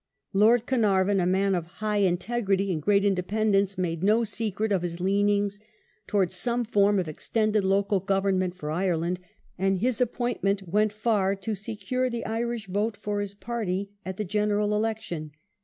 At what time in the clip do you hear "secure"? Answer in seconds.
11.53-12.09